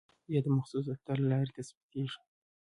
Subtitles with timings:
[0.33, 2.19] یا د مخصوص دفتر له لارې ثبتیږي.